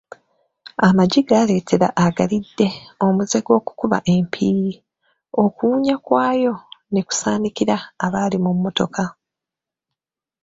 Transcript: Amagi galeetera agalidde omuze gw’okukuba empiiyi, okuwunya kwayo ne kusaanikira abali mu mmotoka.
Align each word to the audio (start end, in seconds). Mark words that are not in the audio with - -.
Amagi 0.87 1.21
galeetera 1.29 1.87
agalidde 2.05 2.67
omuze 3.05 3.37
gw’okukuba 3.45 3.97
empiiyi, 4.13 4.73
okuwunya 5.43 5.95
kwayo 6.05 6.53
ne 6.91 7.01
kusaanikira 7.07 7.75
abali 8.05 8.37
mu 8.43 8.51
mmotoka. 8.55 9.03